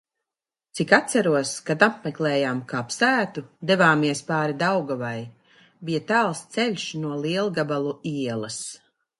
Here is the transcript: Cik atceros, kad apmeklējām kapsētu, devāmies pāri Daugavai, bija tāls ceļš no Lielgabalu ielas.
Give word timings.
Cik 0.77 0.91
atceros, 0.97 1.51
kad 1.67 1.83
apmeklējām 1.87 2.63
kapsētu, 2.71 3.43
devāmies 3.73 4.23
pāri 4.31 4.57
Daugavai, 4.65 5.15
bija 5.91 6.03
tāls 6.13 6.45
ceļš 6.57 6.89
no 7.05 7.13
Lielgabalu 7.27 7.95
ielas. 8.17 8.61